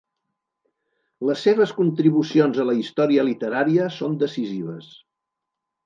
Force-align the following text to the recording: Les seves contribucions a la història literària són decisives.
Les 1.29 1.43
seves 1.49 1.75
contribucions 1.81 2.63
a 2.63 2.67
la 2.73 2.77
història 2.81 3.29
literària 3.31 3.95
són 4.01 4.21
decisives. 4.27 4.93